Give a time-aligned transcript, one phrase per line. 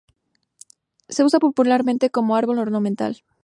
[1.09, 3.21] Se usa popularmente como árbol ornamental.